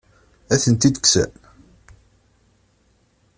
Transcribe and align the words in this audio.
Ad 0.53 0.59
tent-id-kksen? 0.63 1.31